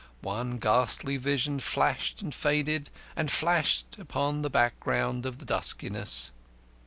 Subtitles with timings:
[0.23, 6.31] One ghastly vision flashed and faded and flashed upon the background of the duskiness.